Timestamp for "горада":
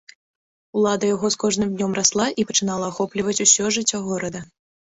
4.11-4.39